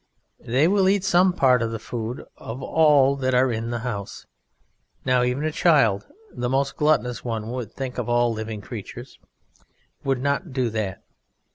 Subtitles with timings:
[0.43, 4.25] They will eat some part of the food of all that are in the house.
[5.05, 9.19] Now even a child, the most gluttonous one would think of all living creatures,
[10.03, 11.03] would not do that.